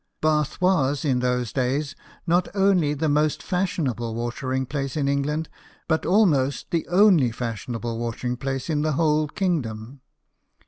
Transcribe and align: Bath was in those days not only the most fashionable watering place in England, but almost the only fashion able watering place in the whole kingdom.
Bath 0.19 0.59
was 0.59 1.05
in 1.05 1.19
those 1.19 1.53
days 1.53 1.95
not 2.25 2.47
only 2.55 2.95
the 2.95 3.07
most 3.07 3.43
fashionable 3.43 4.15
watering 4.15 4.65
place 4.65 4.97
in 4.97 5.07
England, 5.07 5.47
but 5.87 6.07
almost 6.07 6.71
the 6.71 6.87
only 6.87 7.29
fashion 7.29 7.75
able 7.75 7.99
watering 7.99 8.35
place 8.35 8.67
in 8.67 8.81
the 8.81 8.93
whole 8.93 9.27
kingdom. 9.27 10.01